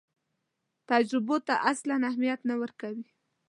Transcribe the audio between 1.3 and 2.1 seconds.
ته اصلاً